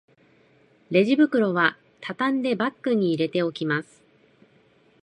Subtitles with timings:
[0.89, 4.01] レジ袋はたたんでバッグに入れておきます